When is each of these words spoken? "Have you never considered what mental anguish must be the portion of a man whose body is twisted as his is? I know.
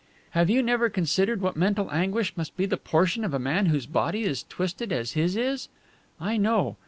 "Have 0.31 0.49
you 0.49 0.63
never 0.63 0.89
considered 0.89 1.41
what 1.41 1.55
mental 1.55 1.87
anguish 1.91 2.35
must 2.35 2.57
be 2.57 2.65
the 2.65 2.75
portion 2.75 3.23
of 3.23 3.35
a 3.35 3.37
man 3.39 3.67
whose 3.67 3.85
body 3.85 4.23
is 4.23 4.41
twisted 4.41 4.91
as 4.91 5.11
his 5.11 5.37
is? 5.37 5.69
I 6.19 6.37
know. 6.37 6.77